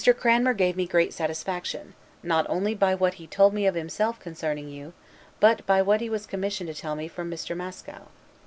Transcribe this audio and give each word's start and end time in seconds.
Cranmer 0.17 0.55
gave 0.55 0.75
me 0.75 0.87
great 0.87 1.13
satisfaction, 1.13 1.93
not 2.23 2.47
only 2.49 2.73
by 2.73 2.95
what 2.95 3.13
he 3.21 3.27
told 3.27 3.53
me 3.53 3.67
of 3.67 3.75
himself 3.75 4.19
concerning 4.19 4.67
you, 4.67 4.93
but 5.39 5.63
by 5.67 5.83
what 5.83 6.01
he 6.01 6.09
was 6.09 6.25
commissioned 6.25 6.73
to 6.73 6.73
tell 6.73 6.95
me 6.95 7.07
from 7.07 7.29
Mr. 7.29 7.55
Mascow. 7.55 8.07